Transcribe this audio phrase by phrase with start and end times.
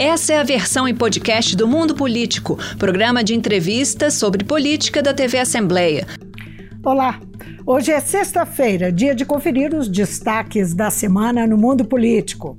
[0.00, 5.12] Essa é a versão em podcast do Mundo Político, programa de entrevistas sobre política da
[5.12, 6.06] TV Assembleia.
[6.82, 7.20] Olá,
[7.66, 12.56] hoje é sexta-feira, dia de conferir os destaques da semana no mundo político.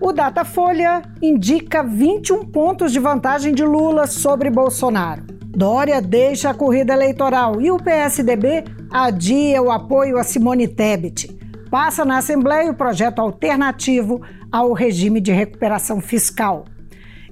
[0.00, 5.24] O Datafolha indica 21 pontos de vantagem de Lula sobre Bolsonaro.
[5.48, 8.62] Dória deixa a corrida eleitoral e o PSDB
[8.92, 11.36] adia o apoio a Simone Tebet.
[11.68, 14.20] Passa na Assembleia o projeto alternativo
[14.50, 16.64] ao regime de recuperação fiscal.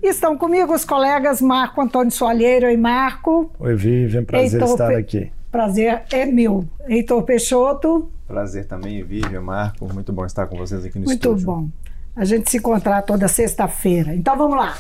[0.03, 3.50] Estão comigo os colegas Marco Antônio Soalheiro e Marco.
[3.58, 4.94] Oi, Vivian, prazer Heitor estar Pe...
[4.94, 5.32] aqui.
[5.50, 6.64] Prazer é meu.
[6.86, 8.11] Heitor Peixoto.
[8.27, 9.93] Prazer também, Vivian, Marco.
[9.93, 11.46] Muito bom estar com vocês aqui no Muito estúdio.
[11.46, 11.68] Muito bom.
[12.14, 14.14] A gente se encontrar toda sexta-feira.
[14.14, 14.77] Então vamos lá.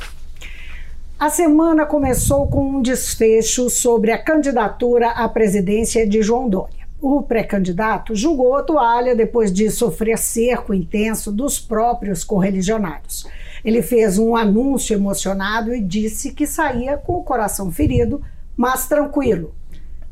[1.18, 6.87] A semana começou com um desfecho sobre a candidatura à presidência de João Dória.
[7.00, 13.24] O pré-candidato julgou a toalha depois de sofrer cerco intenso dos próprios correligionários.
[13.64, 18.20] Ele fez um anúncio emocionado e disse que saía com o coração ferido,
[18.56, 19.54] mas tranquilo.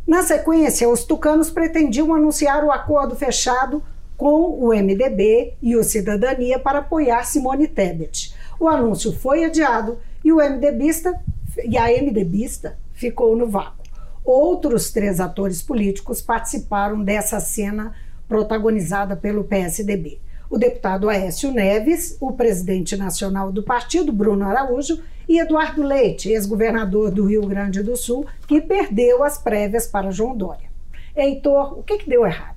[0.06, 3.82] Na sequência, os tucanos pretendiam anunciar o acordo fechado
[4.16, 8.32] com o MDB e o Cidadania para apoiar Simone Tebet.
[8.60, 11.20] O anúncio foi adiado e o MDBista
[11.64, 13.85] e a MDBista ficou no vácuo.
[14.26, 17.94] Outros três atores políticos participaram dessa cena
[18.26, 20.18] protagonizada pelo PSDB.
[20.50, 27.12] O deputado Aécio Neves, o presidente nacional do partido, Bruno Araújo, e Eduardo Leite, ex-governador
[27.12, 30.68] do Rio Grande do Sul, que perdeu as prévias para João Dória.
[31.16, 32.56] Heitor, o que, que deu errado?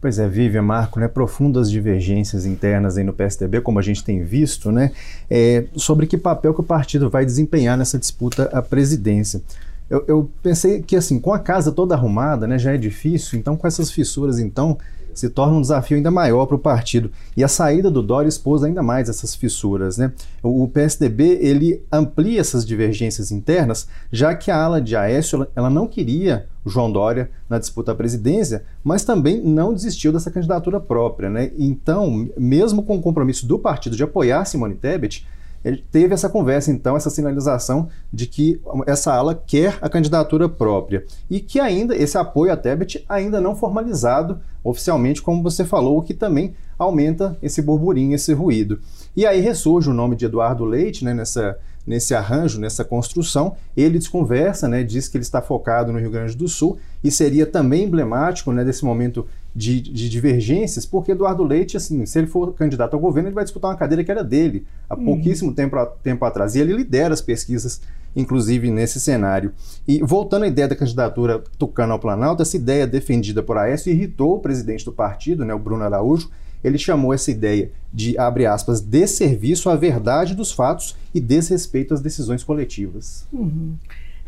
[0.00, 4.22] Pois é, Vivian, Marco, né, profundas divergências internas aí no PSDB, como a gente tem
[4.22, 4.92] visto, né,
[5.28, 9.42] é, sobre que papel que o partido vai desempenhar nessa disputa à presidência.
[9.88, 13.56] Eu, eu, pensei que assim, com a casa toda arrumada, né, já é difícil, então
[13.56, 14.76] com essas fissuras, então,
[15.14, 17.10] se torna um desafio ainda maior para o partido.
[17.36, 19.96] E a saída do Dória expôs ainda mais essas fissuras.
[19.96, 20.12] Né?
[20.42, 25.86] O PSDB ele amplia essas divergências internas, já que a ala de Aécio ela não
[25.86, 31.30] queria João Dória na disputa à presidência, mas também não desistiu dessa candidatura própria.
[31.30, 31.50] Né?
[31.56, 35.26] Então, mesmo com o compromisso do partido de apoiar Simone Tebet,
[35.66, 41.04] ele teve essa conversa, então, essa sinalização de que essa ala quer a candidatura própria
[41.28, 46.02] e que ainda esse apoio a Tebet ainda não formalizado oficialmente, como você falou, o
[46.02, 48.78] que também aumenta esse burburinho, esse ruído.
[49.16, 53.56] E aí ressurge o nome de Eduardo Leite né, nessa, nesse arranjo, nessa construção.
[53.76, 57.44] Ele desconversa, né, diz que ele está focado no Rio Grande do Sul e seria
[57.44, 62.52] também emblemático né, desse momento de, de, divergências, porque Eduardo Leite, assim, se ele for
[62.52, 65.04] candidato ao governo, ele vai disputar uma cadeira que era dele há uhum.
[65.06, 66.54] pouquíssimo tempo, tempo atrás.
[66.54, 67.80] E ele lidera as pesquisas,
[68.14, 69.52] inclusive nesse cenário.
[69.88, 74.36] E voltando à ideia da candidatura Tucano ao Planalto, essa ideia defendida por Aécio irritou
[74.36, 76.30] o presidente do partido, né, o Bruno Araújo.
[76.62, 82.02] Ele chamou essa ideia de, abre aspas, desserviço à verdade dos fatos e desrespeito às
[82.02, 83.26] decisões coletivas.
[83.32, 83.74] Uhum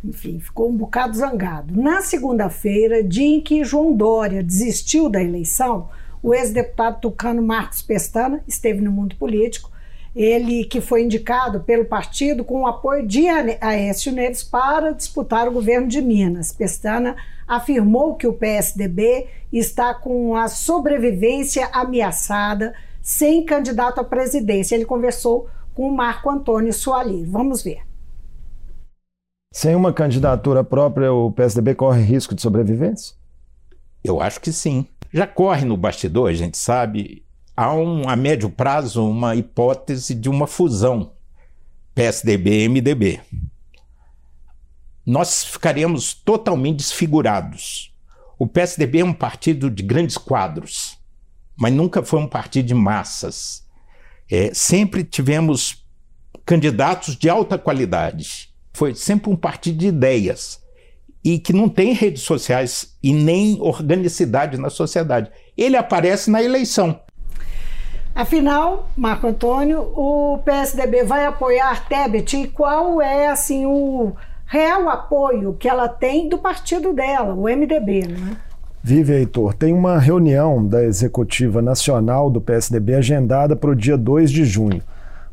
[0.04, 1.75] enfim, ficou um bocado zangado.
[1.81, 5.88] Na segunda-feira, dia em que João Dória desistiu da eleição,
[6.22, 9.70] o ex-deputado tucano Marcos Pestana esteve no mundo político.
[10.14, 15.53] Ele que foi indicado pelo partido com o apoio de Aécio Neves para disputar o
[15.53, 16.53] governo de Minas.
[16.53, 17.16] Pestana
[17.47, 24.75] afirmou que o PSDB está com a sobrevivência ameaçada, sem candidato à presidência.
[24.75, 27.25] Ele conversou com o Marco Antônio Soali.
[27.25, 27.88] Vamos ver.
[29.50, 33.16] Sem uma candidatura própria, o PSDB corre risco de sobrevivência?
[34.04, 34.86] Eu acho que sim.
[35.12, 37.25] Já corre no bastidor, a gente sabe,
[37.56, 41.12] há um, a médio prazo uma hipótese de uma fusão
[41.94, 43.20] PSDB-MDB.
[45.04, 47.91] Nós ficaríamos totalmente desfigurados.
[48.38, 50.98] O PSDB é um partido de grandes quadros,
[51.56, 53.66] mas nunca foi um partido de massas.
[54.31, 55.87] É, sempre tivemos
[56.44, 58.47] candidatos de alta qualidade
[58.78, 60.60] foi sempre um partido de ideias
[61.24, 65.32] e que não tem redes sociais e nem organicidade na sociedade.
[65.56, 67.00] Ele aparece na eleição.
[68.14, 74.12] Afinal, Marco Antônio, o PSDB vai apoiar Tebet e qual é assim o
[74.46, 78.36] real apoio que ela tem do partido dela, o MDB, né?
[78.81, 84.31] Vive, Heitor, tem uma reunião da Executiva Nacional do PSDB agendada para o dia 2
[84.31, 84.81] de junho.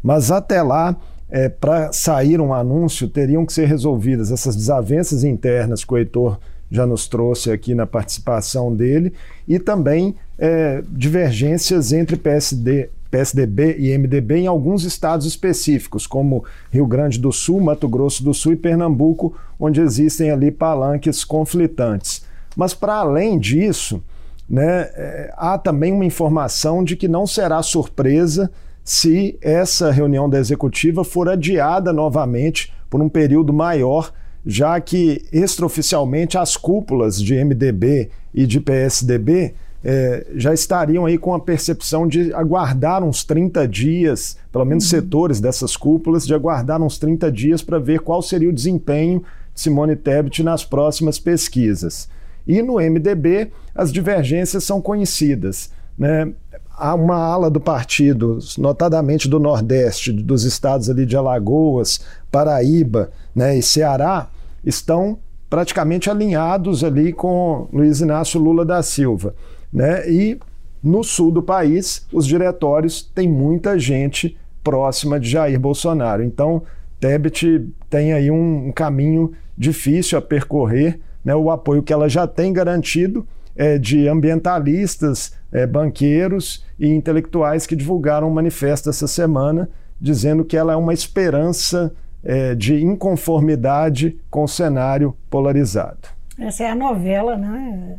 [0.02, 0.96] Mas até lá,
[1.30, 6.38] é, para sair um anúncio, teriam que ser resolvidas essas desavenças internas que o Heitor
[6.70, 9.14] já nos trouxe aqui na participação dele,
[9.48, 16.86] e também é, divergências entre PSD, PSDB e MDB em alguns estados específicos, como Rio
[16.86, 22.26] Grande do Sul, Mato Grosso do Sul e Pernambuco, onde existem ali palanques conflitantes.
[22.56, 24.04] Mas, para além disso,
[24.50, 28.52] né, é, há também uma informação de que não será surpresa
[28.86, 34.14] se essa reunião da executiva for adiada novamente por um período maior,
[34.46, 41.34] já que extraoficialmente as cúpulas de MDB e de PSDB é, já estariam aí com
[41.34, 44.90] a percepção de aguardar uns 30 dias, pelo menos uhum.
[44.90, 49.24] setores dessas cúpulas, de aguardar uns 30 dias para ver qual seria o desempenho
[49.54, 52.08] de Simone Tebet nas próximas pesquisas.
[52.48, 55.72] E no MDB, as divergências são conhecidas.
[55.98, 56.32] Né?
[56.78, 62.02] Há uma ala do partido, notadamente do Nordeste, dos estados ali de Alagoas,
[62.32, 64.30] Paraíba né, e Ceará,
[64.64, 65.18] estão
[65.50, 69.36] praticamente alinhados ali com Luiz Inácio Lula da Silva.
[69.72, 70.10] Né?
[70.10, 70.40] E
[70.84, 76.24] no sul do país, os diretórios têm muita gente próxima de Jair Bolsonaro.
[76.24, 76.64] Então,
[77.00, 81.36] Tebet tem aí um, um caminho difícil a percorrer, né?
[81.36, 83.26] o apoio que ela já tem garantido
[83.56, 89.70] é de ambientalistas, é, banqueiros e intelectuais que divulgaram um manifesto essa semana
[90.00, 91.94] dizendo que ela é uma esperança
[92.24, 96.10] é, de inconformidade com o cenário polarizado.
[96.38, 97.98] Essa é a novela, né?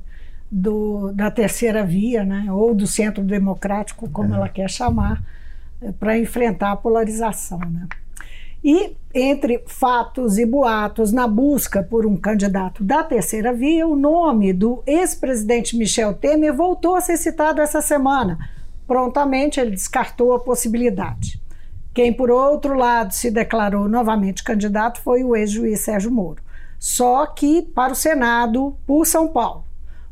[0.51, 4.37] Do, da terceira via, né, ou do centro democrático, como é.
[4.37, 5.21] ela quer chamar,
[5.83, 7.59] é, para enfrentar a polarização.
[7.59, 7.89] Né?
[8.63, 14.53] E entre fatos e boatos na busca por um candidato da terceira via, o nome
[14.53, 18.39] do ex-presidente Michel Temer voltou a ser citado essa semana.
[18.87, 21.41] Prontamente ele descartou a possibilidade.
[21.95, 26.43] Quem, por outro lado, se declarou novamente candidato foi o ex-juiz Sérgio Moro.
[26.79, 29.65] Só que para o Senado, por São Paulo.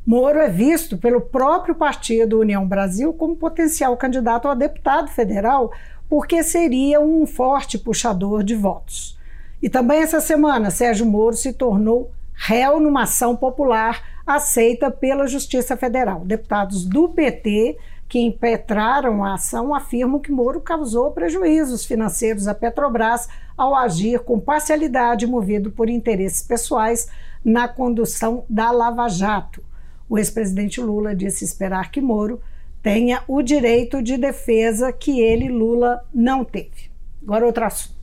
[0.06, 5.72] Moro é visto pelo próprio partido União Brasil como potencial candidato a deputado federal
[6.14, 9.18] porque seria um forte puxador de votos.
[9.60, 15.76] E também essa semana, Sérgio Moro se tornou réu numa ação popular aceita pela Justiça
[15.76, 16.20] Federal.
[16.20, 17.76] Deputados do PT
[18.08, 23.28] que impetraram a ação afirmam que Moro causou prejuízos financeiros à Petrobras
[23.58, 27.08] ao agir com parcialidade movido por interesses pessoais
[27.44, 29.64] na condução da Lava Jato.
[30.08, 32.40] O ex-presidente Lula disse esperar que Moro
[32.84, 36.90] tenha o direito de defesa que ele, Lula, não teve.
[37.22, 37.94] Agora, outro assunto.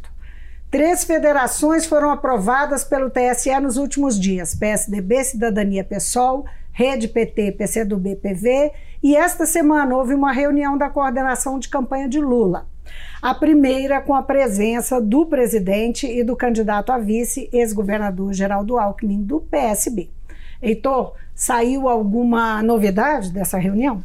[0.72, 8.16] Três federações foram aprovadas pelo TSE nos últimos dias: PSDB, Cidadania PSOL, Rede PT, PCdoB,
[8.16, 8.72] PV,
[9.04, 12.66] e esta semana houve uma reunião da coordenação de campanha de Lula.
[13.22, 19.22] A primeira com a presença do presidente e do candidato a vice, ex-governador Geraldo Alckmin,
[19.22, 20.10] do PSB.
[20.60, 24.04] Heitor, saiu alguma novidade dessa reunião?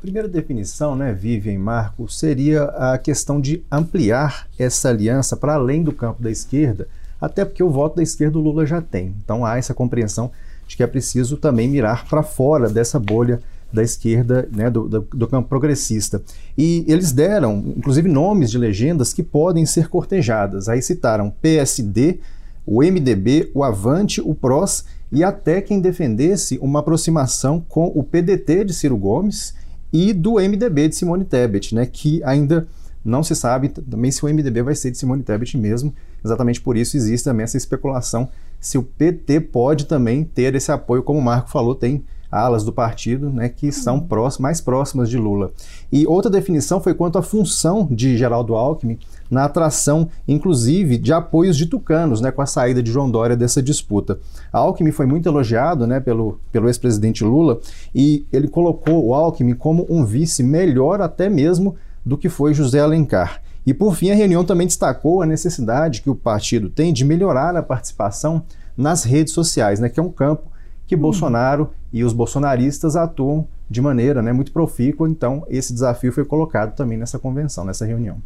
[0.00, 5.82] Primeira definição, né, Vivian e Marco, seria a questão de ampliar essa aliança para além
[5.82, 6.86] do campo da esquerda,
[7.20, 9.14] até porque o voto da esquerda o Lula já tem.
[9.24, 10.30] Então há essa compreensão
[10.66, 13.40] de que é preciso também mirar para fora dessa bolha
[13.72, 16.22] da esquerda, né, do, do, do, campo progressista.
[16.56, 20.68] E eles deram, inclusive, nomes de legendas que podem ser cortejadas.
[20.68, 22.20] Aí citaram PSD,
[22.64, 28.64] o MDB, o Avante, o PROS e até quem defendesse uma aproximação com o PDT
[28.64, 29.54] de Ciro Gomes
[29.96, 32.68] e do MDB de Simone Tebet, né, que ainda
[33.02, 35.94] não se sabe também se o MDB vai ser de Simone Tebet mesmo.
[36.24, 38.28] Exatamente por isso existe também essa especulação
[38.60, 42.72] se o PT pode também ter esse apoio, como o Marco falou, tem alas do
[42.72, 44.00] partido né, que são uhum.
[44.00, 45.52] próximos, mais próximas de Lula.
[45.90, 48.98] E outra definição foi quanto à função de Geraldo Alckmin
[49.30, 53.62] na atração, inclusive, de apoios de tucanos, né, com a saída de João Dória dessa
[53.62, 54.18] disputa.
[54.52, 57.60] Alckmin foi muito elogiado né, pelo, pelo ex-presidente Lula
[57.94, 62.80] e ele colocou o Alckmin como um vice melhor até mesmo do que foi José
[62.80, 63.42] Alencar.
[63.66, 67.56] E por fim, a reunião também destacou a necessidade que o partido tem de melhorar
[67.56, 68.44] a participação
[68.76, 70.55] nas redes sociais, né, que é um campo
[70.86, 70.98] que hum.
[70.98, 75.08] Bolsonaro e os bolsonaristas atuam de maneira né, muito profícua.
[75.08, 78.20] Então, esse desafio foi colocado também nessa convenção, nessa reunião.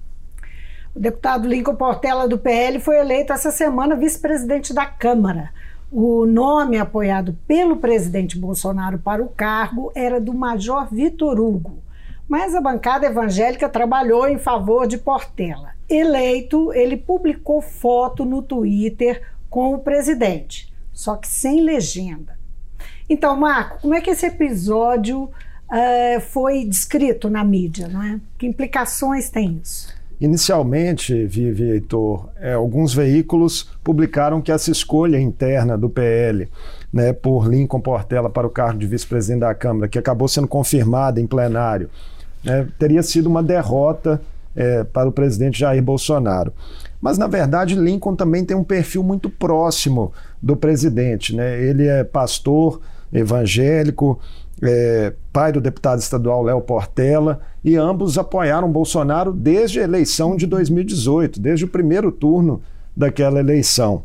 [0.94, 5.50] O deputado Lincoln Portela, do PL, foi eleito essa semana vice-presidente da Câmara.
[5.90, 11.80] O nome apoiado pelo presidente Bolsonaro para o cargo era do Major Vitor Hugo
[12.30, 15.72] mas a bancada evangélica trabalhou em favor de Portela.
[15.88, 22.38] Eleito, ele publicou foto no Twitter com o presidente, só que sem legenda.
[23.10, 28.20] Então, Marco, como é que esse episódio uh, foi descrito na mídia, não é?
[28.38, 29.92] Que implicações tem isso?
[30.20, 36.48] Inicialmente, Vivi Heitor, é, alguns veículos publicaram que essa escolha interna do PL
[36.92, 41.20] né, por Lincoln Portela para o cargo de vice-presidente da Câmara, que acabou sendo confirmada
[41.20, 41.90] em plenário,
[42.44, 44.20] né, teria sido uma derrota
[44.54, 46.52] é, para o presidente Jair Bolsonaro.
[47.00, 51.34] Mas, na verdade, Lincoln também tem um perfil muito próximo do presidente.
[51.34, 51.62] Né?
[51.62, 52.80] Ele é pastor
[53.12, 54.18] evangélico,
[54.62, 60.46] é, pai do deputado estadual Léo Portela, e ambos apoiaram Bolsonaro desde a eleição de
[60.46, 62.60] 2018, desde o primeiro turno
[62.96, 64.02] daquela eleição.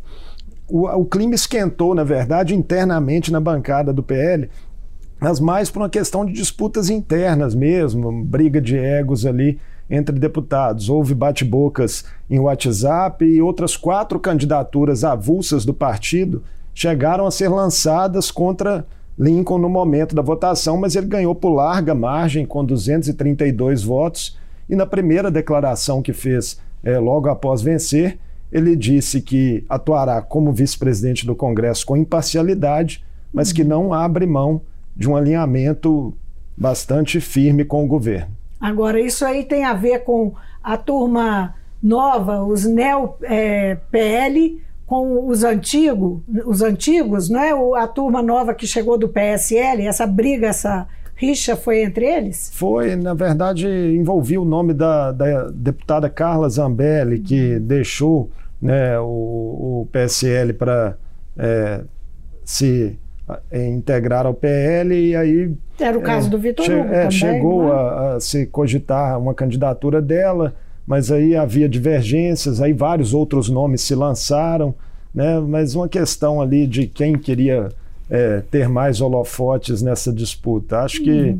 [0.67, 4.49] O, o clima esquentou, na verdade, internamente na bancada do PL,
[5.19, 9.59] mas mais por uma questão de disputas internas mesmo, briga de egos ali
[9.89, 10.89] entre deputados.
[10.89, 16.43] Houve bate-bocas em WhatsApp e outras quatro candidaturas avulsas do partido
[16.73, 18.85] chegaram a ser lançadas contra
[19.17, 24.37] Lincoln no momento da votação, mas ele ganhou por larga margem, com 232 votos.
[24.69, 28.17] E na primeira declaração que fez é, logo após vencer,
[28.51, 33.03] ele disse que atuará como vice-presidente do Congresso com imparcialidade,
[33.33, 34.61] mas que não abre mão
[34.95, 36.13] de um alinhamento
[36.55, 38.31] bastante firme com o governo.
[38.59, 43.77] Agora, isso aí tem a ver com a turma nova, os neo-PL, é,
[44.85, 47.81] com os antigos, os antigos, não é?
[47.81, 52.51] A turma nova que chegou do PSL, essa briga, essa rixa foi entre eles?
[52.53, 58.29] Foi, na verdade, envolvia o nome da, da deputada Carla Zambelli, que deixou
[58.61, 60.97] né, o, o PSL para
[61.37, 61.81] é,
[62.43, 62.97] se
[63.51, 67.11] é, integrar ao PL e aí era o caso é, do Vitor Hugo é, também,
[67.11, 67.75] chegou é?
[67.75, 70.53] a, a se cogitar uma candidatura dela
[70.85, 74.75] mas aí havia divergências, aí vários outros nomes se lançaram,
[75.13, 75.39] né?
[75.39, 77.69] mas uma questão ali de quem queria
[78.09, 80.81] é, ter mais holofotes nessa disputa.
[80.81, 81.39] Acho que uhum.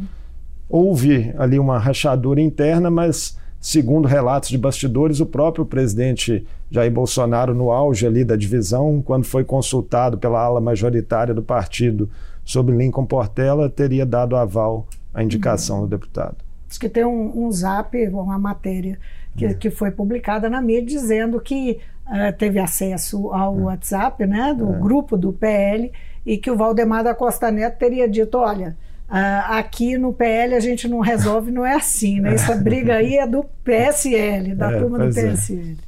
[0.67, 7.53] houve ali uma rachadura interna, mas segundo relatos de bastidores, o próprio presidente Jair Bolsonaro,
[7.53, 12.09] no auge ali da divisão, quando foi consultado pela ala majoritária do partido
[12.43, 15.81] sobre Lincoln Portela, teria dado aval à indicação uhum.
[15.83, 16.37] do deputado.
[16.67, 18.97] Diz que tem um, um zap, uma matéria
[19.35, 24.73] que, que foi publicada na mídia dizendo que uh, teve acesso ao WhatsApp né, do
[24.73, 24.79] é.
[24.79, 25.91] grupo do PL
[26.25, 28.75] e que o Valdemar da Costa Neto teria dito: olha.
[29.07, 32.33] Uh, aqui no PL a gente não resolve, não é assim, né?
[32.33, 35.77] Essa briga aí é do PSL, da é, turma do PSL.
[35.79, 35.84] É.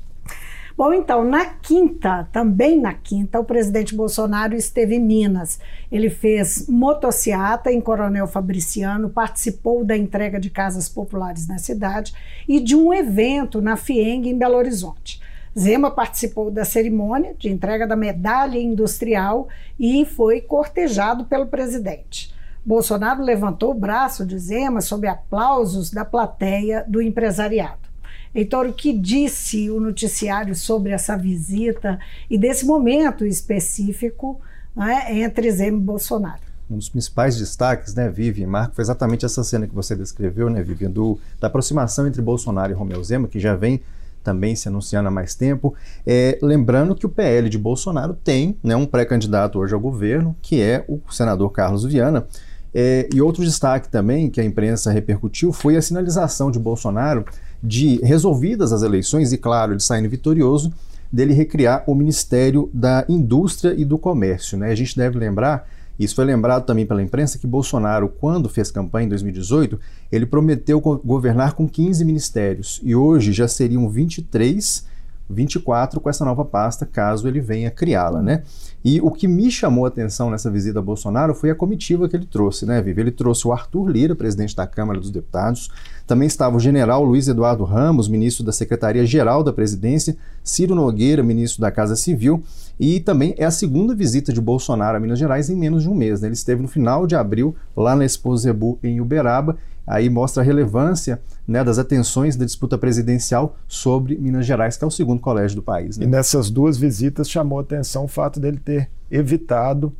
[0.77, 5.60] Bom, então, na quinta, também na quinta, o presidente Bolsonaro esteve em Minas.
[5.91, 12.13] Ele fez motociata em Coronel Fabriciano, participou da entrega de casas populares na cidade
[12.48, 15.19] e de um evento na FIENG em Belo Horizonte.
[15.57, 19.48] Zema participou da cerimônia de entrega da medalha industrial
[19.79, 22.31] e foi cortejado pelo presidente.
[22.63, 27.87] Bolsonaro levantou o braço de Zema sob aplausos da plateia do empresariado.
[28.34, 34.39] Heitor, o que disse o noticiário sobre essa visita e desse momento específico
[34.75, 36.41] né, entre Zema e Bolsonaro?
[36.69, 40.50] Um dos principais destaques, né, Vivi e Marco, foi exatamente essa cena que você descreveu,
[40.50, 43.81] né, Vivi, do, da aproximação entre Bolsonaro e Romeu Zema, que já vem
[44.22, 45.74] também se anunciando há mais tempo.
[46.05, 50.62] É, lembrando que o PL de Bolsonaro tem né, um pré-candidato hoje ao governo, que
[50.62, 52.27] é o senador Carlos Viana.
[52.74, 57.24] É, e outro destaque também que a imprensa repercutiu foi a sinalização de Bolsonaro
[57.64, 60.72] de resolvidas as eleições e, claro, de saindo vitorioso,
[61.12, 64.58] dele recriar o Ministério da Indústria e do Comércio.
[64.58, 64.72] Né?
[64.72, 69.06] A gente deve lembrar, isso foi lembrado também pela imprensa, que Bolsonaro, quando fez campanha
[69.06, 69.80] em 2018,
[70.12, 74.86] ele prometeu governar com 15 ministérios e hoje já seriam 23,
[75.29, 78.22] 24 com essa nova pasta, caso ele venha criá-la.
[78.22, 78.43] Né?
[78.84, 82.15] E o que me chamou a atenção nessa visita a Bolsonaro foi a comitiva que
[82.15, 83.01] ele trouxe, né, Vivi?
[83.01, 85.69] Ele trouxe o Arthur Lira, presidente da Câmara dos Deputados,
[86.05, 91.60] também estava o general Luiz Eduardo Ramos, ministro da Secretaria-Geral da Presidência, Ciro Nogueira, ministro
[91.60, 92.41] da Casa Civil,
[92.79, 95.93] e também é a segunda visita de Bolsonaro a Minas Gerais em menos de um
[95.96, 96.22] mês.
[96.22, 96.29] Né?
[96.29, 99.57] Ele esteve no final de abril lá na Expo Zebu, em Uberaba,
[99.88, 104.88] aí mostra a relevância né, das atenções da disputa presidencial sobre Minas Gerais, que é
[104.88, 105.98] o segundo colégio do país.
[105.98, 106.03] Né?
[106.03, 109.94] E nessas duas visitas chamou atenção o fato dele ter evitado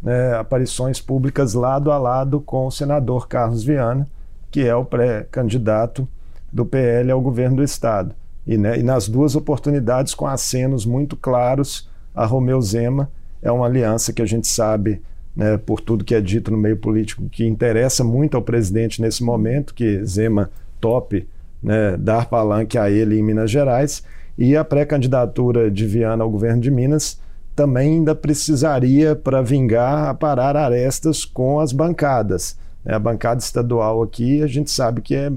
[0.00, 4.06] né, aparições públicas lado a lado com o senador Carlos Viana,
[4.50, 6.06] que é o pré-candidato
[6.52, 8.14] do PL ao governo do Estado.
[8.46, 13.10] E, né, e, nas duas oportunidades com acenos muito claros a Romeu Zema.
[13.40, 15.02] É uma aliança que a gente sabe,
[15.34, 19.24] né, por tudo que é dito no meio político, que interessa muito ao presidente nesse
[19.24, 21.26] momento, que Zema tope
[21.62, 24.02] né, dar palanque a ele em Minas Gerais.
[24.36, 27.20] E a pré-candidatura de Viana ao governo de Minas
[27.54, 32.56] também ainda precisaria, para vingar, aparar arestas com as bancadas.
[32.84, 32.94] Né?
[32.94, 35.30] A bancada estadual aqui, a gente sabe que é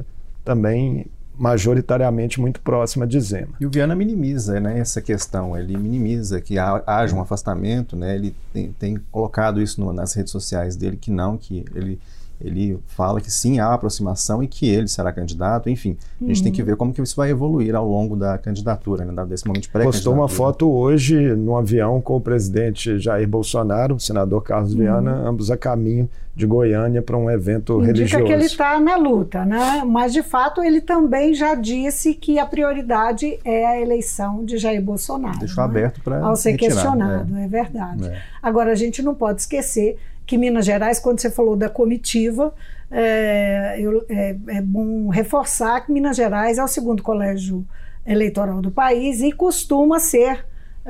[0.43, 1.07] também
[1.37, 3.53] majoritariamente muito próxima de Zema.
[3.59, 8.35] E o Viana minimiza né, essa questão, ele minimiza que haja um afastamento, né, ele
[8.53, 11.99] tem, tem colocado isso no, nas redes sociais dele, que não, que ele
[12.39, 15.97] ele fala que sim, há aproximação e que ele será candidato, enfim.
[16.21, 16.43] A gente uhum.
[16.43, 19.69] tem que ver como que isso vai evoluir ao longo da candidatura, né, desse momento
[19.69, 24.73] pré Postou uma foto hoje no avião com o presidente Jair Bolsonaro, o senador Carlos
[24.73, 24.79] uhum.
[24.79, 28.15] Viana, ambos a caminho de Goiânia para um evento Indica religioso.
[28.15, 29.83] Indica que ele está na luta, né?
[29.87, 34.81] mas de fato ele também já disse que a prioridade é a eleição de Jair
[34.81, 35.39] Bolsonaro.
[35.39, 35.69] Deixou né?
[35.69, 38.07] aberto para Ao ser retirar, questionado, é, é verdade.
[38.07, 38.21] É.
[38.43, 42.53] Agora a gente não pode esquecer que Minas Gerais, quando você falou da comitiva,
[42.89, 47.65] é, eu, é, é, bom reforçar que Minas Gerais é o segundo colégio
[48.05, 50.45] eleitoral do país e costuma ser,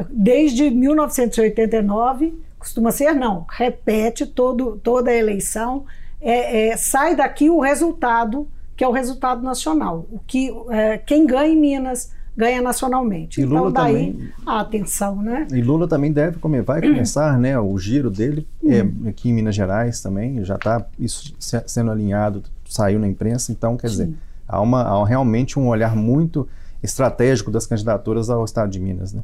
[0.09, 5.85] desde 1989, costuma ser não, repete todo, toda a eleição,
[6.21, 10.05] é, é, sai daqui o resultado, que é o resultado nacional.
[10.11, 13.39] O que, é, quem ganha em Minas ganha nacionalmente.
[13.39, 15.47] E então, daí também, a atenção, né?
[15.51, 17.57] E Lula também deve comer, vai começar, né?
[17.59, 22.99] O giro dele é, aqui em Minas Gerais também, já está isso sendo alinhado, saiu
[22.99, 23.93] na imprensa, então, quer Sim.
[23.93, 24.13] dizer,
[24.47, 26.47] há, uma, há realmente um olhar muito
[26.83, 29.21] estratégico das candidaturas ao Estado de Minas, né?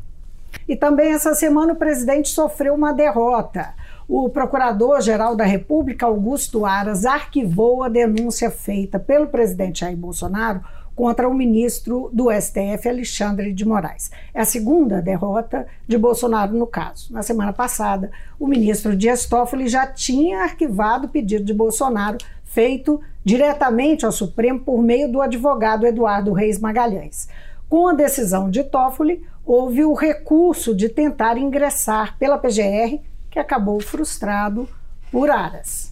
[0.68, 3.74] E também essa semana o presidente sofreu uma derrota.
[4.14, 10.60] O Procurador-Geral da República, Augusto Aras, arquivou a denúncia feita pelo presidente Jair Bolsonaro
[10.94, 14.12] contra o ministro do STF, Alexandre de Moraes.
[14.34, 17.14] É a segunda derrota de Bolsonaro no caso.
[17.14, 23.00] Na semana passada, o ministro Dias Toffoli já tinha arquivado o pedido de Bolsonaro feito
[23.24, 27.30] diretamente ao Supremo por meio do advogado Eduardo Reis Magalhães.
[27.70, 33.00] Com a decisão de Toffoli, houve o recurso de tentar ingressar pela PGR,
[33.32, 34.70] que acabou frustrado
[35.12, 35.92] por Aras.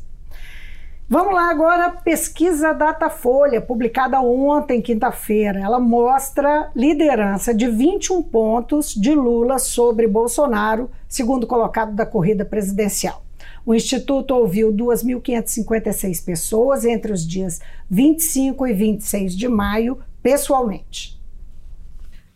[1.11, 5.59] Vamos lá agora, pesquisa Datafolha, publicada ontem, quinta-feira.
[5.59, 13.25] Ela mostra liderança de 21 pontos de Lula sobre Bolsonaro, segundo colocado da corrida presidencial.
[13.65, 21.19] O Instituto ouviu 2.556 pessoas entre os dias 25 e 26 de maio, pessoalmente.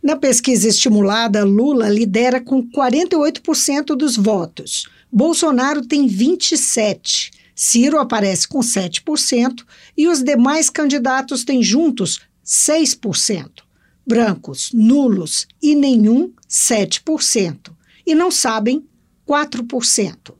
[0.02, 4.92] Na pesquisa estimulada, Lula lidera com 48% dos votos.
[5.16, 7.30] Bolsonaro tem 27%.
[7.54, 9.64] Ciro aparece com 7%
[9.96, 13.62] e os demais candidatos têm juntos 6%.
[14.04, 17.70] Brancos, nulos e nenhum, 7%.
[18.04, 18.84] E não sabem,
[19.24, 20.34] 4%.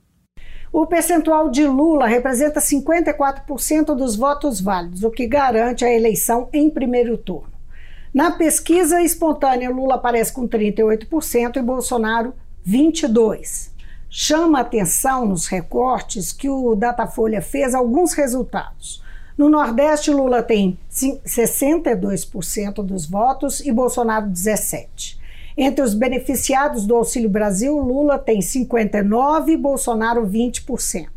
[0.73, 6.69] O percentual de Lula representa 54% dos votos válidos, o que garante a eleição em
[6.69, 7.55] primeiro turno.
[8.13, 12.35] Na pesquisa espontânea, Lula aparece com 38% e Bolsonaro
[12.67, 13.74] 22%
[14.17, 19.03] chama atenção nos recortes que o Datafolha fez alguns resultados.
[19.37, 25.17] No Nordeste, Lula tem 62% dos votos e Bolsonaro 17%.
[25.57, 31.09] Entre os beneficiados do Auxílio Brasil, Lula tem 59% e Bolsonaro 20%.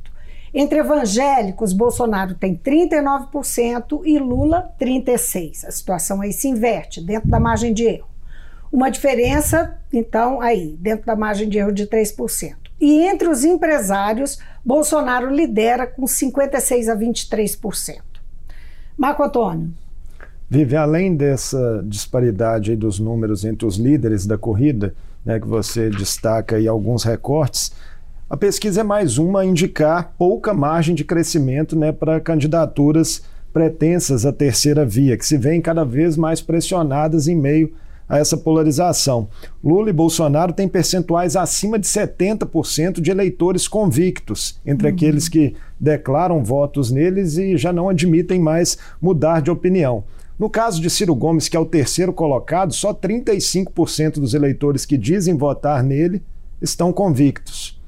[0.51, 5.67] Entre evangélicos, Bolsonaro tem 39% e Lula 36%.
[5.67, 8.07] A situação aí se inverte dentro da margem de erro.
[8.71, 12.66] Uma diferença, então, aí, dentro da margem de erro de 3%.
[12.79, 18.01] E entre os empresários, Bolsonaro lidera com 56 a 23%.
[18.97, 19.71] Marco Antônio.
[20.49, 26.55] Vive, além dessa disparidade dos números entre os líderes da corrida, né, que você destaca
[26.55, 27.71] aí alguns recortes,
[28.29, 34.25] a pesquisa é mais uma a indicar pouca margem de crescimento né, para candidaturas pretensas
[34.25, 37.73] à terceira via, que se veem cada vez mais pressionadas em meio
[38.07, 39.27] a essa polarização.
[39.63, 44.93] Lula e Bolsonaro têm percentuais acima de 70% de eleitores convictos, entre uhum.
[44.93, 50.03] aqueles que declaram votos neles e já não admitem mais mudar de opinião.
[50.39, 54.97] No caso de Ciro Gomes, que é o terceiro colocado, só 35% dos eleitores que
[54.97, 56.21] dizem votar nele
[56.61, 57.79] estão convictos.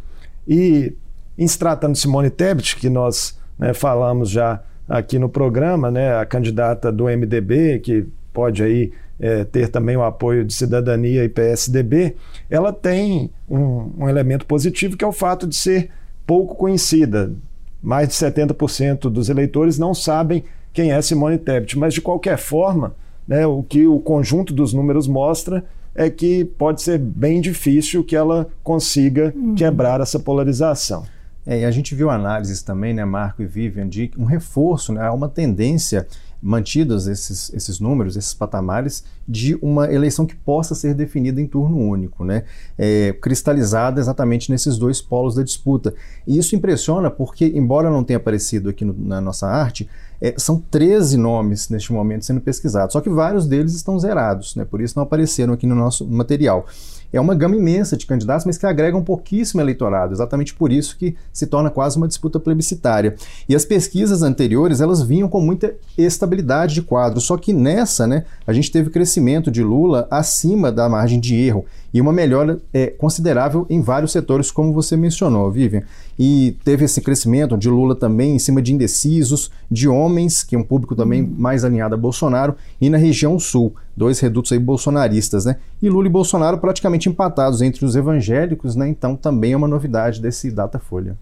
[0.48, 0.94] E
[1.38, 6.18] em se tratando de Simone Tebet, que nós né, falamos já aqui no programa, né,
[6.18, 11.30] a candidata do MDB, que pode aí é, ter também o apoio de Cidadania e
[11.30, 12.16] PSDB,
[12.50, 15.90] ela tem um, um elemento positivo que é o fato de ser
[16.26, 17.34] pouco conhecida.
[17.82, 22.96] Mais de 70% dos eleitores não sabem quem é Simone Tebet, mas de qualquer forma,
[23.28, 25.64] né, o que o conjunto dos números mostra
[25.96, 29.56] é que pode ser bem difícil que ela consiga uhum.
[29.56, 31.04] quebrar essa polarização.
[31.46, 35.10] É, e a gente viu análises também, né, Marco e Vivian, de um reforço, né,
[35.10, 36.06] uma tendência
[36.42, 41.78] mantidos esses, esses números, esses patamares, de uma eleição que possa ser definida em turno
[41.78, 42.44] único, né?
[42.78, 45.94] É, cristalizada exatamente nesses dois polos da disputa.
[46.26, 49.88] E isso impressiona porque, embora não tenha aparecido aqui no, na nossa arte,
[50.22, 54.66] É, são 13 nomes neste momento sendo pesquisados, só que vários deles estão zerados, né?
[54.66, 56.66] por isso não apareceram aqui no nosso material
[57.12, 61.16] é uma gama imensa de candidatos, mas que agregam pouquíssimo eleitorado, exatamente por isso que
[61.34, 63.16] se torna quase uma disputa plebiscitária.
[63.48, 68.26] E as pesquisas anteriores, elas vinham com muita estabilidade de quadro, só que nessa, né,
[68.46, 72.88] a gente teve crescimento de Lula acima da margem de erro e uma melhora é,
[72.88, 75.84] considerável em vários setores, como você mencionou, Vivian.
[76.18, 80.60] E teve esse crescimento de Lula também em cima de indecisos, de homens, que é
[80.60, 85.46] um público também mais alinhado a Bolsonaro, e na região sul, dois redutos aí bolsonaristas,
[85.46, 85.58] né?
[85.82, 88.88] E Lula e Bolsonaro praticamente empatados entre os evangélicos, né?
[88.88, 91.18] Então também é uma novidade desse Datafolha.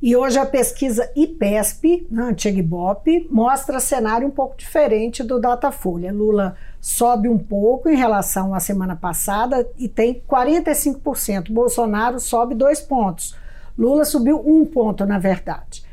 [0.00, 6.12] E hoje a pesquisa IPESP, na antiga Ibope, mostra cenário um pouco diferente do Datafolha.
[6.12, 6.54] Lula
[6.86, 11.50] sobe um pouco em relação à semana passada e tem 45%.
[11.50, 13.34] Bolsonaro sobe dois pontos.
[13.76, 15.84] Lula subiu um ponto, na verdade.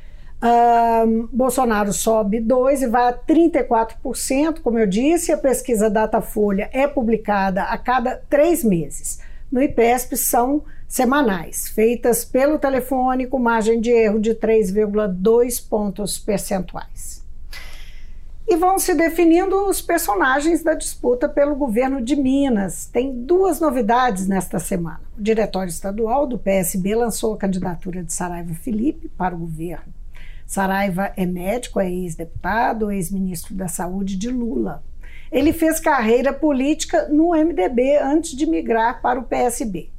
[1.32, 5.32] Bolsonaro sobe dois e vai a 34%, como eu disse.
[5.32, 9.20] A pesquisa Datafolha é publicada a cada três meses.
[9.52, 17.23] No IPESP são semanais, feitas pelo telefone com margem de erro de 3,2 pontos percentuais.
[18.48, 22.86] E vão se definindo os personagens da disputa pelo governo de Minas.
[22.86, 25.02] Tem duas novidades nesta semana.
[25.18, 29.94] O Diretório Estadual do PSB lançou a candidatura de Saraiva Felipe para o governo.
[30.46, 34.84] Saraiva é médico, é ex-deputado, ex-ministro da Saúde de Lula.
[35.32, 39.93] Ele fez carreira política no MDB antes de migrar para o PSB.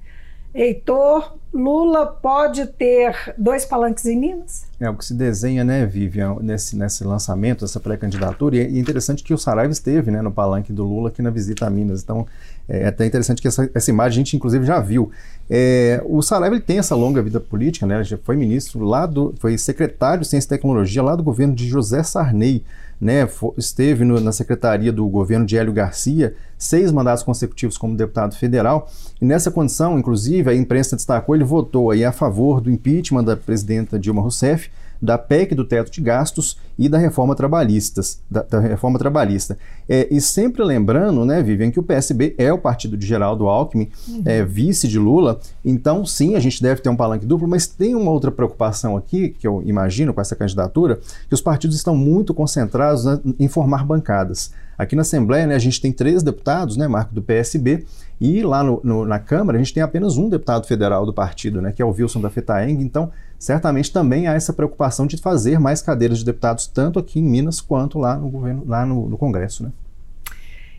[0.54, 4.66] Heitor, Lula pode ter dois palanques em Minas?
[4.78, 8.56] É o que se desenha, né, Vivian, nesse, nesse lançamento, essa pré-candidatura.
[8.56, 11.66] E é interessante que o Saraiva esteve né, no palanque do Lula aqui na visita
[11.66, 12.04] a Minas.
[12.04, 12.24] Então,
[12.68, 15.10] é até interessante que essa, essa imagem a gente, inclusive, já viu.
[15.50, 17.96] É, o Saraiva ele tem essa longa vida política, né?
[17.96, 19.34] Ele já foi ministro lá do.
[19.40, 22.64] foi secretário de Ciência e Tecnologia lá do governo de José Sarney
[23.04, 28.34] né, esteve no, na secretaria do governo de Hélio Garcia, seis mandatos consecutivos como deputado
[28.34, 28.90] federal,
[29.20, 33.36] e nessa condição, inclusive, a imprensa destacou, ele votou aí a favor do impeachment da
[33.36, 34.70] presidenta Dilma Rousseff,
[35.04, 39.56] da PEC do teto de gastos e da reforma trabalhistas, da, da reforma trabalhista.
[39.88, 43.90] É, e sempre lembrando, né, Vivian, que o PSB é o partido de Geraldo Alckmin,
[44.08, 44.22] uhum.
[44.24, 47.94] é vice de Lula, então sim, a gente deve ter um palanque duplo, mas tem
[47.94, 52.34] uma outra preocupação aqui, que eu imagino com essa candidatura, que os partidos estão muito
[52.34, 54.50] concentrados na, em formar bancadas.
[54.76, 57.84] Aqui na Assembleia, né, a gente tem três deputados, né, Marco, do PSB,
[58.20, 61.62] e lá no, no, na Câmara a gente tem apenas um deputado federal do partido,
[61.62, 63.12] né, que é o Wilson da Fetaeng, então
[63.44, 67.60] certamente também há essa preocupação de fazer mais cadeiras de deputados, tanto aqui em Minas
[67.60, 69.64] quanto lá no governo, lá no, no Congresso.
[69.64, 69.72] Né?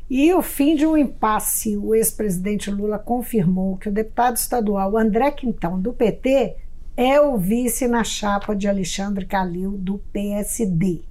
[0.10, 5.30] E o fim de um impasse, o ex-presidente Lula confirmou que o deputado estadual André
[5.32, 6.56] Quintão, do PT,
[6.98, 11.02] é o vice na chapa de Alexandre Calil, do PSD.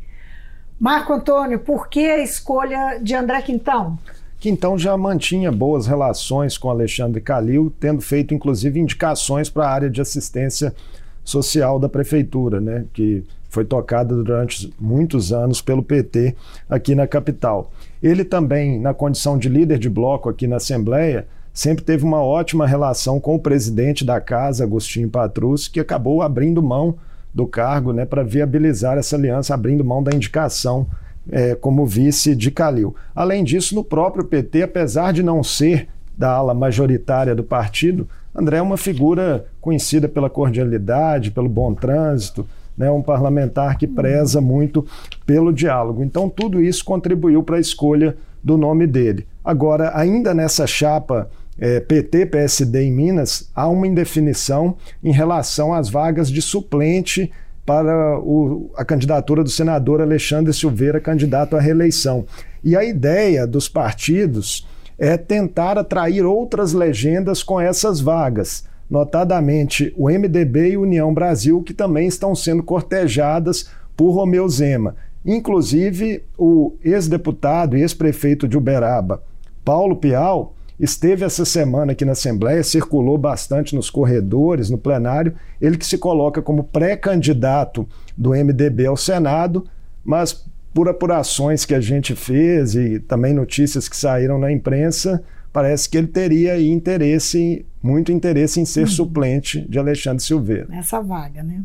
[0.78, 3.96] Marco Antônio, por que a escolha de André Quintão?
[4.40, 9.90] Quintão já mantinha boas relações com Alexandre Calil, tendo feito inclusive indicações para a área
[9.90, 10.74] de assistência
[11.24, 16.34] social da prefeitura, né, que foi tocada durante muitos anos pelo PT
[16.68, 17.72] aqui na capital.
[18.02, 22.66] Ele também, na condição de líder de bloco aqui na Assembleia, sempre teve uma ótima
[22.66, 26.96] relação com o presidente da casa, Agostinho Patrus, que acabou abrindo mão
[27.32, 30.86] do cargo né, para viabilizar essa aliança, abrindo mão da indicação
[31.30, 32.94] é, como vice de Calil.
[33.14, 38.56] Além disso, no próprio PT, apesar de não ser da ala majoritária do partido, André
[38.56, 44.84] é uma figura conhecida pela cordialidade, pelo bom trânsito, né, um parlamentar que preza muito
[45.24, 46.02] pelo diálogo.
[46.02, 49.26] Então, tudo isso contribuiu para a escolha do nome dele.
[49.44, 56.28] Agora, ainda nessa chapa é, PT-PSD em Minas, há uma indefinição em relação às vagas
[56.28, 57.30] de suplente
[57.64, 62.26] para o, a candidatura do senador Alexandre Silveira, candidato à reeleição.
[62.62, 64.66] E a ideia dos partidos
[64.98, 71.74] é tentar atrair outras legendas com essas vagas, notadamente o MDB e União Brasil, que
[71.74, 74.96] também estão sendo cortejadas por Romeu Zema.
[75.24, 79.22] Inclusive, o ex-deputado e ex-prefeito de Uberaba,
[79.64, 85.78] Paulo Pial, esteve essa semana aqui na Assembleia, circulou bastante nos corredores, no plenário, ele
[85.78, 89.64] que se coloca como pré-candidato do MDB ao Senado,
[90.04, 95.88] mas por apurações que a gente fez e também notícias que saíram na imprensa, parece
[95.88, 98.86] que ele teria interesse, muito interesse em ser uhum.
[98.88, 100.66] suplente de Alexandre Silveira.
[100.68, 101.62] Nessa vaga, né?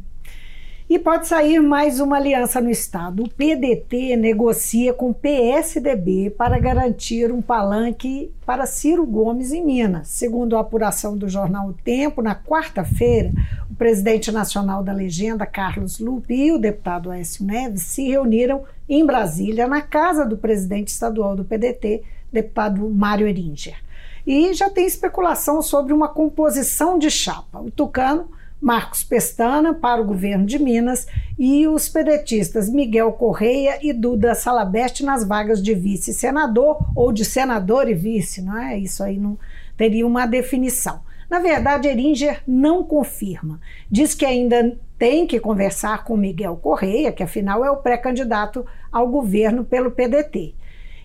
[0.89, 3.21] E pode sair mais uma aliança no Estado.
[3.21, 10.07] O PDT negocia com o PSDB para garantir um palanque para Ciro Gomes em Minas.
[10.07, 13.31] Segundo a apuração do jornal O Tempo, na quarta-feira,
[13.69, 19.05] o presidente nacional da legenda, Carlos Lupe, e o deputado Aécio Neves se reuniram em
[19.05, 22.01] Brasília, na casa do presidente estadual do PDT,
[22.33, 23.77] deputado Mário Eringer.
[24.25, 27.59] E já tem especulação sobre uma composição de chapa.
[27.59, 33.93] O Tucano Marcos Pestana para o governo de Minas e os pedetistas Miguel Correia e
[33.93, 38.77] Duda Salabeste nas vagas de vice-senador ou de senador e vice, não é?
[38.77, 39.37] Isso aí não
[39.77, 41.01] teria uma definição.
[41.29, 43.61] Na verdade, Eringer não confirma.
[43.89, 49.07] Diz que ainda tem que conversar com Miguel Correia, que afinal é o pré-candidato ao
[49.07, 50.55] governo pelo PDT.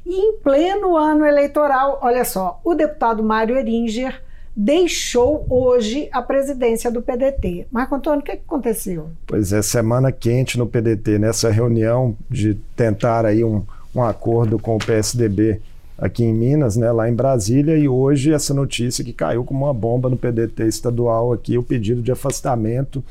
[0.04, 4.23] E em pleno ano eleitoral, olha só, o deputado Mário Eringer
[4.56, 7.66] deixou hoje a presidência do PDT.
[7.70, 9.10] Marco Antônio, o que, aconteceu?
[9.26, 13.64] Pois é, semana quente no PDT, nessa reunião de tentar aí um,
[13.94, 15.60] um acordo com o PSDB
[15.98, 19.74] aqui em Minas, né, lá em Brasília, e hoje essa notícia que caiu como uma
[19.74, 23.02] bomba no PDT estadual aqui, o pedido de afastamento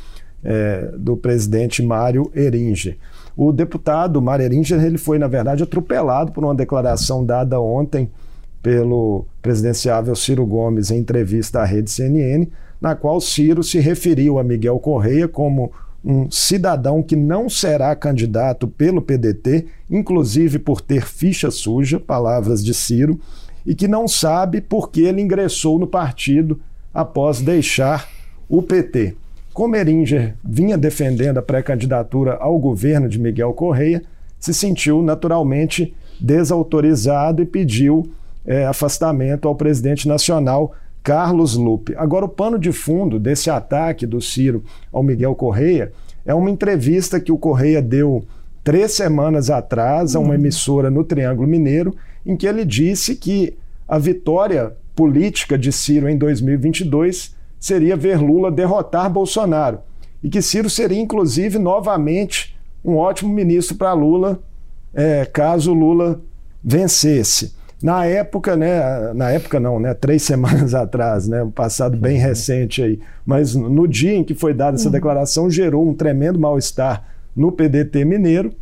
[0.43, 2.97] é, do presidente Mário Eringer.
[3.35, 8.09] O deputado Mário Eringer, ele foi, na verdade, atropelado por uma declaração dada ontem
[8.63, 12.47] pelo presidenciável Ciro Gomes em entrevista à rede CNN,
[12.79, 15.71] na qual Ciro se referiu a Miguel Correia como
[16.03, 22.73] um cidadão que não será candidato pelo PDT, inclusive por ter ficha suja, palavras de
[22.73, 23.19] Ciro,
[23.65, 26.59] e que não sabe por que ele ingressou no partido
[26.93, 28.09] após deixar
[28.49, 29.15] o PT.
[29.53, 34.03] Como Eringer vinha defendendo a pré-candidatura ao governo de Miguel Correia,
[34.39, 38.09] se sentiu naturalmente desautorizado e pediu
[38.45, 41.93] é, afastamento ao presidente nacional Carlos Lupe.
[41.97, 45.91] Agora, o pano de fundo desse ataque do Ciro ao Miguel Correia
[46.25, 48.23] é uma entrevista que o Correia deu
[48.63, 50.35] três semanas atrás a uma uhum.
[50.35, 51.93] emissora no Triângulo Mineiro,
[52.25, 58.49] em que ele disse que a vitória política de Ciro em 2022 seria ver Lula
[58.49, 59.79] derrotar Bolsonaro
[60.23, 64.39] e que Ciro seria, inclusive, novamente um ótimo ministro para Lula,
[64.93, 66.21] é, caso Lula
[66.63, 67.53] vencesse.
[67.83, 72.81] Na época, né, na época não, né, três semanas atrás, né, um passado bem recente
[72.81, 74.91] aí, mas no dia em que foi dada essa uhum.
[74.91, 77.03] declaração gerou um tremendo mal-estar
[77.35, 78.53] no PDT mineiro.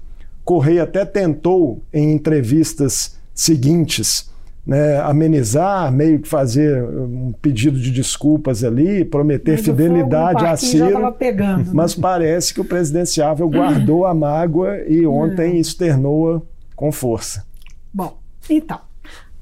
[0.43, 4.31] Correia até tentou em entrevistas seguintes
[4.65, 11.11] né, amenizar, meio que fazer um pedido de desculpas ali, prometer fidelidade a Ciro.
[11.13, 11.71] Pegando, né?
[11.73, 15.59] Mas parece que o presidenciável guardou a mágoa e ontem é.
[15.59, 16.41] externou-a
[16.75, 17.45] com força.
[17.93, 18.17] Bom,
[18.49, 18.79] então,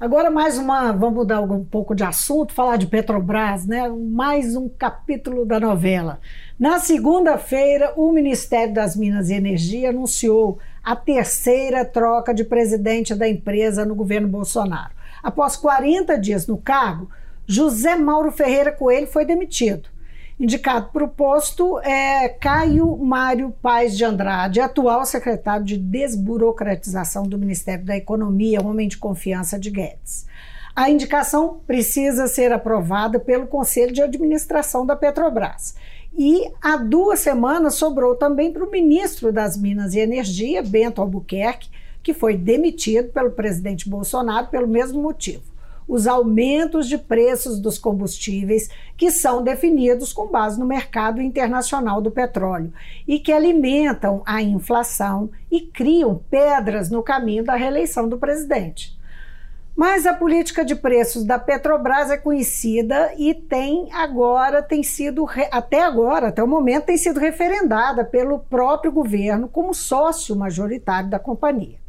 [0.00, 3.86] Agora mais uma, vamos mudar um pouco de assunto, falar de Petrobras, né?
[3.90, 6.18] Mais um capítulo da novela.
[6.58, 13.28] Na segunda-feira, o Ministério das Minas e Energia anunciou a terceira troca de presidente da
[13.28, 14.94] empresa no governo Bolsonaro.
[15.22, 17.10] Após 40 dias no cargo,
[17.46, 19.90] José Mauro Ferreira Coelho foi demitido.
[20.40, 27.36] Indicado para o posto é Caio Mário Paes de Andrade, atual secretário de Desburocratização do
[27.36, 30.26] Ministério da Economia, homem de confiança de Guedes.
[30.74, 35.74] A indicação precisa ser aprovada pelo Conselho de Administração da Petrobras.
[36.16, 41.68] E há duas semanas sobrou também para o ministro das Minas e Energia, Bento Albuquerque,
[42.02, 45.50] que foi demitido pelo presidente Bolsonaro pelo mesmo motivo
[45.90, 52.12] os aumentos de preços dos combustíveis que são definidos com base no mercado internacional do
[52.12, 52.72] petróleo
[53.08, 58.96] e que alimentam a inflação e criam pedras no caminho da reeleição do presidente.
[59.74, 65.82] Mas a política de preços da Petrobras é conhecida e tem agora tem sido até
[65.82, 71.80] agora, até o momento tem sido referendada pelo próprio governo como sócio majoritário da companhia.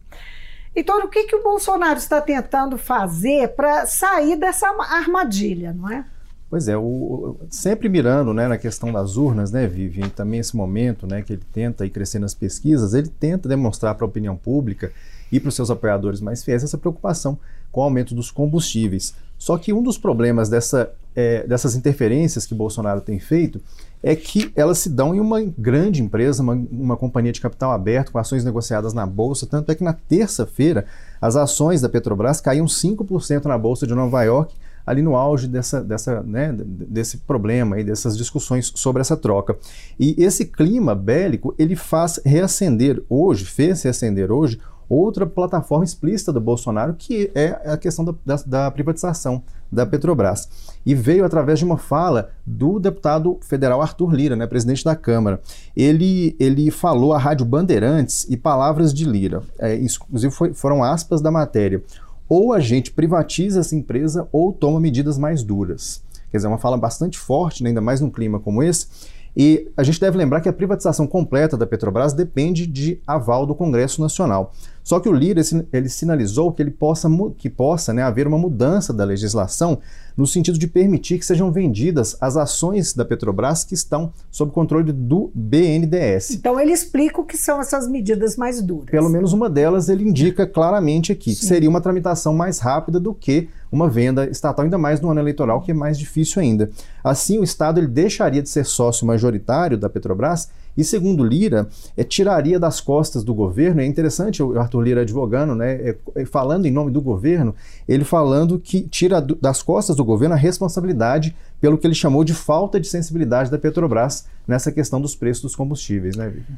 [0.75, 6.05] Então, o que, que o Bolsonaro está tentando fazer para sair dessa armadilha, não é?
[6.49, 11.07] Pois é, o, sempre mirando né, na questão das urnas, né, Vivian, também esse momento
[11.07, 14.91] né, que ele tenta ir crescer nas pesquisas, ele tenta demonstrar para a opinião pública
[15.31, 17.39] e para os seus apoiadores mais fiéis essa preocupação
[17.71, 19.15] com o aumento dos combustíveis.
[19.37, 23.61] Só que um dos problemas dessa, é, dessas interferências que Bolsonaro tem feito
[24.03, 28.11] é que elas se dão em uma grande empresa, uma, uma companhia de capital aberto,
[28.11, 29.45] com ações negociadas na Bolsa.
[29.45, 30.85] Tanto é que na terça-feira
[31.21, 35.83] as ações da Petrobras caíam 5% na Bolsa de Nova York, ali no auge dessa,
[35.83, 39.55] dessa, né, desse problema e dessas discussões sobre essa troca.
[39.99, 44.59] E esse clima bélico ele faz reacender hoje, fez reacender hoje
[44.91, 50.49] outra plataforma explícita do Bolsonaro, que é a questão da, da, da privatização da Petrobras.
[50.85, 55.39] E veio através de uma fala do deputado federal Arthur Lira, né, presidente da Câmara.
[55.75, 61.21] Ele, ele falou à Rádio Bandeirantes e palavras de Lira, é, inclusive foi, foram aspas
[61.21, 61.81] da matéria.
[62.27, 66.03] Ou a gente privatiza essa empresa ou toma medidas mais duras.
[66.29, 68.87] Quer dizer, é uma fala bastante forte, né, ainda mais num clima como esse.
[69.35, 73.55] E a gente deve lembrar que a privatização completa da Petrobras depende de aval do
[73.55, 74.53] Congresso Nacional.
[74.83, 75.41] Só que o Lira
[75.71, 79.79] ele sinalizou que ele possa, que possa né, haver uma mudança da legislação
[80.17, 84.91] no sentido de permitir que sejam vendidas as ações da Petrobras que estão sob controle
[84.91, 86.31] do BNDES.
[86.31, 88.89] Então ele explica o que são essas medidas mais duras.
[88.89, 91.39] Pelo menos uma delas ele indica claramente aqui, Sim.
[91.39, 95.21] que seria uma tramitação mais rápida do que uma venda estatal, ainda mais no ano
[95.21, 96.69] eleitoral, que é mais difícil ainda.
[97.03, 102.03] Assim, o Estado ele deixaria de ser sócio majoritário da Petrobras e, segundo Lira, é,
[102.03, 106.65] tiraria das costas do governo, é interessante o Arthur Lira advogando, né, é, é, falando
[106.65, 107.53] em nome do governo,
[107.87, 112.23] ele falando que tira do, das costas do governo a responsabilidade pelo que ele chamou
[112.23, 116.53] de falta de sensibilidade da Petrobras nessa questão dos preços dos combustíveis, né, Vivi?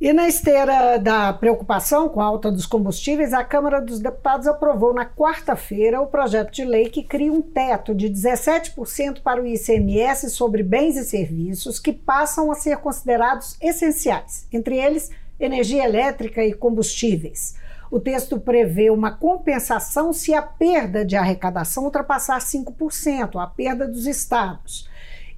[0.00, 4.92] E na esteira da preocupação com a alta dos combustíveis, a Câmara dos Deputados aprovou
[4.92, 10.30] na quarta-feira o projeto de lei que cria um teto de 17% para o ICMS
[10.30, 16.52] sobre bens e serviços que passam a ser considerados essenciais, entre eles energia elétrica e
[16.52, 17.54] combustíveis.
[17.88, 24.06] O texto prevê uma compensação se a perda de arrecadação ultrapassar 5%, a perda dos
[24.06, 24.88] estados.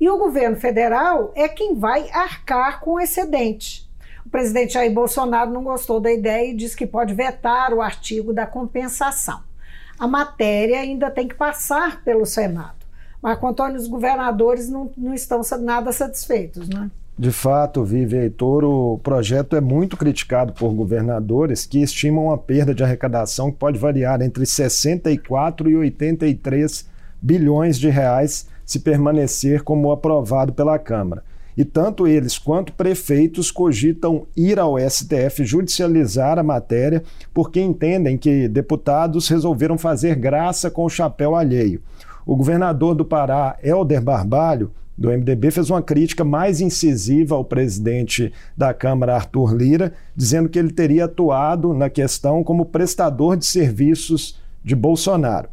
[0.00, 3.85] E o governo federal é quem vai arcar com o excedente.
[4.26, 8.32] O presidente Jair Bolsonaro não gostou da ideia e disse que pode vetar o artigo
[8.32, 9.38] da compensação.
[9.96, 12.74] A matéria ainda tem que passar pelo Senado.
[13.22, 16.90] Marco Antônio, os governadores não, não estão nada satisfeitos, né?
[17.16, 22.74] De fato, Vive Heitor, o projeto é muito criticado por governadores que estimam a perda
[22.74, 26.84] de arrecadação que pode variar entre 64 e 83
[27.22, 31.22] bilhões de reais se permanecer como aprovado pela Câmara.
[31.56, 38.46] E tanto eles quanto prefeitos cogitam ir ao STF judicializar a matéria porque entendem que
[38.46, 41.80] deputados resolveram fazer graça com o chapéu alheio.
[42.26, 48.32] O governador do Pará, Helder Barbalho, do MDB, fez uma crítica mais incisiva ao presidente
[48.56, 54.38] da Câmara, Arthur Lira, dizendo que ele teria atuado na questão como prestador de serviços
[54.64, 55.48] de Bolsonaro.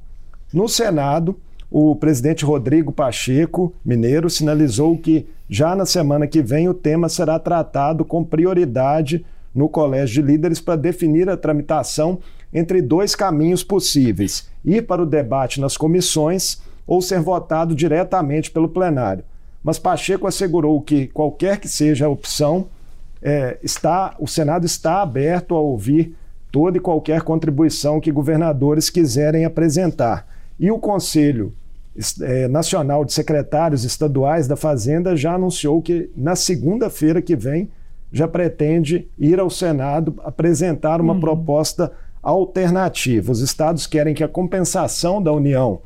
[0.51, 1.37] No Senado,
[1.75, 7.39] o presidente Rodrigo Pacheco, mineiro, sinalizou que já na semana que vem o tema será
[7.39, 12.19] tratado com prioridade no Colégio de Líderes para definir a tramitação
[12.53, 18.69] entre dois caminhos possíveis: ir para o debate nas comissões ou ser votado diretamente pelo
[18.69, 19.23] plenário.
[19.63, 22.67] Mas Pacheco assegurou que qualquer que seja a opção,
[23.19, 26.15] é, está, o Senado está aberto a ouvir
[26.51, 30.27] toda e qualquer contribuição que governadores quiserem apresentar.
[30.59, 31.51] E o Conselho
[32.21, 37.69] é, Nacional de Secretários Estaduais da Fazenda já anunciou que na segunda-feira que vem
[38.11, 41.19] já pretende ir ao Senado apresentar uma uhum.
[41.19, 43.31] proposta alternativa.
[43.31, 45.81] Os estados querem que a compensação da União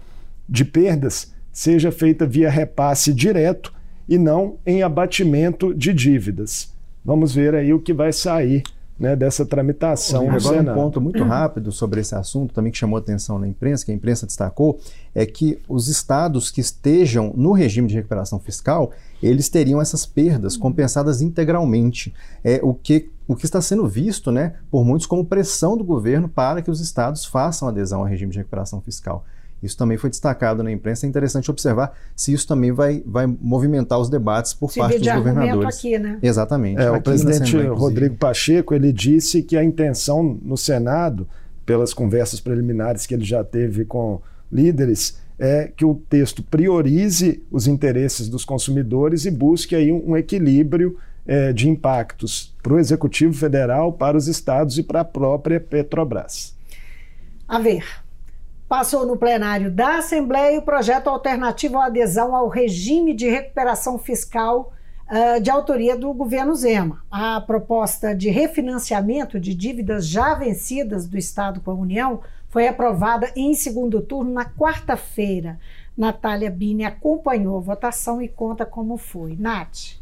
[0.47, 3.73] de perdas seja feita via repasse direto
[4.07, 6.71] e não em abatimento de dívidas.
[7.03, 8.63] Vamos ver aí o que vai sair
[8.99, 10.23] né, dessa tramitação.
[10.23, 10.71] Agora, Senado.
[10.71, 13.95] um ponto muito rápido sobre esse assunto, também que chamou atenção na imprensa, que a
[13.95, 14.79] imprensa destacou,
[15.13, 20.57] é que os estados que estejam no regime de recuperação fiscal, eles teriam essas perdas
[20.57, 22.13] compensadas integralmente.
[22.43, 26.27] É o que, o que está sendo visto né, por muitos como pressão do governo
[26.27, 29.25] para que os estados façam adesão ao regime de recuperação fiscal.
[29.61, 31.05] Isso também foi destacado na imprensa.
[31.05, 35.13] É interessante observar se isso também vai, vai movimentar os debates por se parte dos
[35.13, 35.77] governadores.
[35.77, 36.19] Aqui, né?
[36.21, 36.81] Exatamente.
[36.81, 41.27] É, o presidente Rodrigo Pacheco ele disse que a intenção no Senado,
[41.65, 47.67] pelas conversas preliminares que ele já teve com líderes, é que o texto priorize os
[47.67, 53.33] interesses dos consumidores e busque aí um, um equilíbrio é, de impactos para o Executivo
[53.33, 56.55] Federal, para os estados e para a própria Petrobras.
[57.47, 57.83] A ver,
[58.67, 64.73] Passou no plenário da Assembleia o projeto alternativo à adesão ao regime de recuperação fiscal
[65.09, 67.01] uh, de autoria do governo Zema.
[67.09, 73.31] A proposta de refinanciamento de dívidas já vencidas do Estado com a União foi aprovada
[73.37, 75.57] em segundo turno na quarta-feira.
[75.97, 79.37] Natália Bini acompanhou a votação e conta como foi.
[79.39, 79.96] Nath.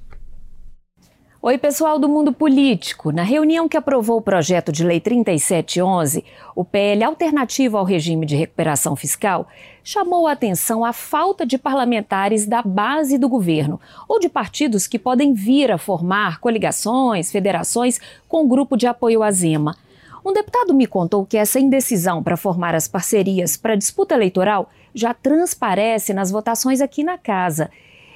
[1.47, 3.11] Oi, pessoal do mundo político.
[3.11, 8.35] Na reunião que aprovou o projeto de lei 3711, o PL alternativo ao regime de
[8.35, 9.47] recuperação fiscal
[9.83, 13.79] chamou a atenção a falta de parlamentares da base do governo
[14.09, 19.21] ou de partidos que podem vir a formar coligações, federações com o grupo de apoio
[19.21, 19.77] à Zema.
[20.25, 25.13] Um deputado me contou que essa indecisão para formar as parcerias para disputa eleitoral já
[25.13, 27.69] transparece nas votações aqui na casa.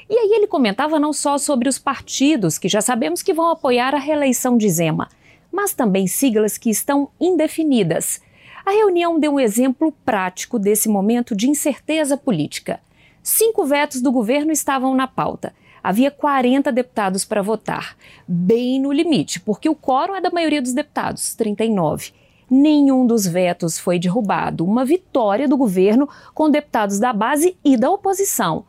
[0.10, 3.94] E aí ele comentava não só sobre os partidos, que já sabemos que vão apoiar
[3.94, 5.08] a reeleição de Zema,
[5.52, 8.20] mas também siglas que estão indefinidas.
[8.66, 12.80] A reunião deu um exemplo prático desse momento de incerteza política.
[13.22, 15.54] Cinco vetos do governo estavam na pauta.
[15.84, 17.96] Havia 40 deputados para votar,
[18.28, 22.12] bem no limite, porque o quórum é da maioria dos deputados, 39.
[22.50, 27.92] Nenhum dos vetos foi derrubado, uma vitória do governo com deputados da base e da
[27.92, 28.66] oposição.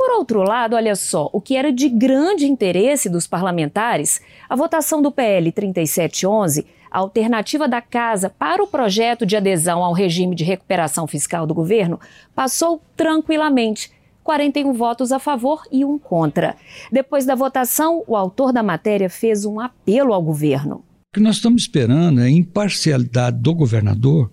[0.00, 5.02] Por outro lado, olha só, o que era de grande interesse dos parlamentares, a votação
[5.02, 10.42] do PL 3711, a alternativa da Casa para o projeto de adesão ao regime de
[10.42, 12.00] recuperação fiscal do governo,
[12.34, 13.92] passou tranquilamente.
[14.24, 16.56] 41 votos a favor e um contra.
[16.90, 20.76] Depois da votação, o autor da matéria fez um apelo ao governo.
[21.10, 24.32] O que nós estamos esperando é a imparcialidade do governador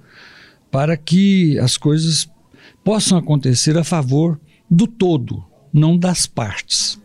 [0.71, 2.25] para que as coisas
[2.85, 4.39] possam acontecer a favor
[4.69, 6.99] do todo, não das partes.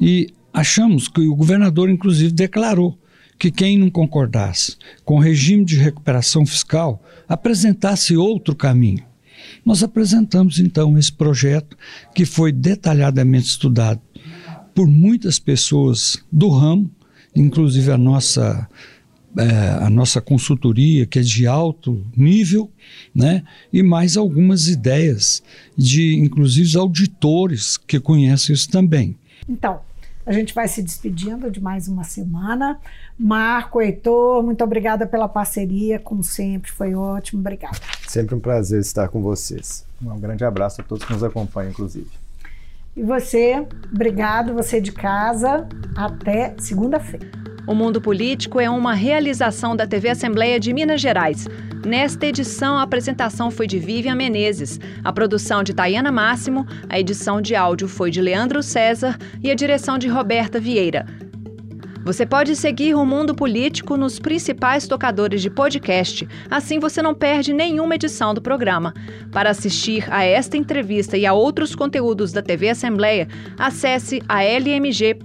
[0.00, 2.98] E achamos que o governador, inclusive, declarou
[3.38, 9.04] que quem não concordasse com o regime de recuperação fiscal apresentasse outro caminho.
[9.64, 11.76] Nós apresentamos então esse projeto
[12.14, 14.00] que foi detalhadamente estudado
[14.74, 16.90] por muitas pessoas do ramo,
[17.34, 18.68] inclusive a nossa
[19.36, 22.70] é, a nossa consultoria, que é de alto nível,
[23.14, 23.42] né?
[23.72, 25.42] e mais algumas ideias
[25.76, 29.16] de, inclusive, auditores que conhecem isso também.
[29.48, 29.80] Então,
[30.24, 32.78] a gente vai se despedindo de mais uma semana.
[33.18, 37.76] Marco, Heitor, muito obrigada pela parceria, como sempre, foi ótimo, obrigada.
[38.06, 39.84] Sempre um prazer estar com vocês.
[40.00, 42.21] Um grande abraço a todos que nos acompanham, inclusive.
[42.94, 45.66] E você, obrigado, você de casa,
[45.96, 47.26] até segunda-feira.
[47.66, 51.48] O Mundo Político é uma realização da TV Assembleia de Minas Gerais.
[51.86, 57.40] Nesta edição, a apresentação foi de Vivian Menezes, a produção de Tayana Máximo, a edição
[57.40, 61.06] de áudio foi de Leandro César e a direção de Roberta Vieira.
[62.04, 67.52] Você pode seguir o Mundo Político nos principais tocadores de podcast, assim você não perde
[67.52, 68.92] nenhuma edição do programa.
[69.30, 75.22] Para assistir a esta entrevista e a outros conteúdos da TV Assembleia, acesse a lmg.gov.br/tv.